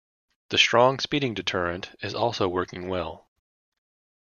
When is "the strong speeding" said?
0.49-1.35